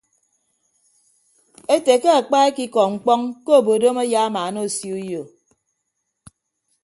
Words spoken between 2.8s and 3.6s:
mkpọñ ke